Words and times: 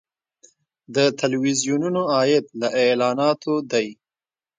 د 0.95 0.97
تلویزیونونو 1.19 2.01
عاید 2.15 2.45
له 2.59 2.67
اعلاناتو 2.83 3.53
دی 3.71 3.87